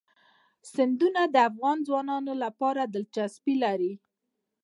سیندونه 0.71 1.21
د 1.33 1.35
افغان 1.49 1.77
ځوانانو 1.87 2.33
لپاره 2.43 2.81
دلچسپي 2.93 3.55
لري. 3.63 3.93